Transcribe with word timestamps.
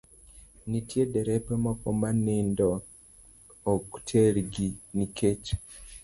Nitie 0.69 1.03
derepe 1.13 1.53
moko 1.63 1.87
ma 1.99 2.09
nindo 2.25 2.67
ok 3.73 3.87
tergi 4.07 4.67
nikech 4.95 5.45